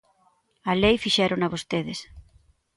A 0.71 0.73
lei 0.81 0.95
fixérona 1.03 1.51
vostedes. 1.53 1.99